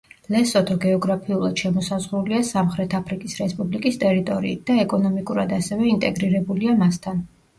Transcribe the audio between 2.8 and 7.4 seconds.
აფრიკის რესპუბლიკის ტერიტორიით და ეკონომიკურად ასევე ინტეგრირებულია მასთან.